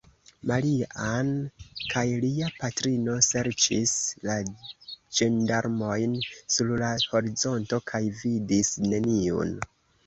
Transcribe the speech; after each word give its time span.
Maria-Ann 0.51 1.27
kaj 1.91 2.03
lia 2.23 2.47
patrino 2.63 3.17
serĉis 3.29 3.93
la 4.31 4.39
ĝendarmojn 5.19 6.17
sur 6.57 6.75
la 6.85 6.93
horizonto, 7.15 7.85
kaj 7.95 8.07
vidis 8.25 8.77
neniun. 8.91 9.57